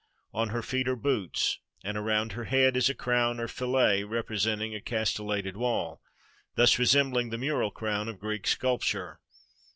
[0.33, 4.73] On her feet are boots, and around her head is a crown or fillet representing
[4.73, 9.19] a castellated wall, and thus resembling the mural crown of Greek sculpture.